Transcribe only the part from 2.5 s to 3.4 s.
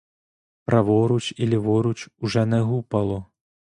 гупало.